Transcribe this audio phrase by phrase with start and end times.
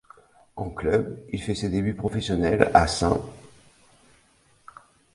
[0.55, 3.21] En club, il fait ses débuts professionnels à St.